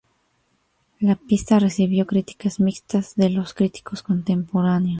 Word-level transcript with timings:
La 0.99 1.15
pista 1.15 1.59
recibió 1.59 2.07
críticas 2.07 2.59
mixtas 2.59 3.13
de 3.17 3.29
los 3.29 3.53
críticos 3.53 4.01
contemporáneos. 4.01 4.89